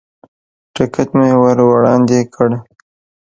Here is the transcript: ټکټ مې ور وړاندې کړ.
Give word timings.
ټکټ 0.75 1.09
مې 1.17 1.29
ور 1.41 1.57
وړاندې 1.71 2.19
کړ. 2.33 2.49